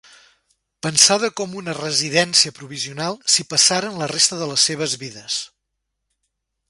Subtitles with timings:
[0.85, 5.37] Pensada com una residència provisional s'hi passaren la resta de les seves vides.